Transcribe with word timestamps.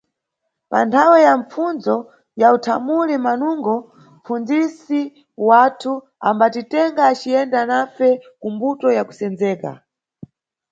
Panthawe 0.71 1.17
ya 1.27 1.33
mapfundzo 1.37 1.95
ya 2.41 2.47
uthamuli 2.55 3.15
manungo, 3.25 3.75
mʼpfundzisi 3.83 5.01
wathu 5.49 5.91
ambatitenga 6.29 7.01
aciyenda 7.11 7.59
nafe 7.71 8.09
kumbuto 8.41 8.87
ya 8.97 9.03
kusendzeka. 9.07 9.71